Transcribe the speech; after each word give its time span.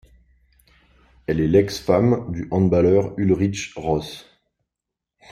Elle 1.27 1.39
est 1.41 1.47
l'ex-femme 1.47 2.31
du 2.31 2.47
handballeur 2.49 3.13
Ulrich 3.19 3.71
Roth. 3.75 4.25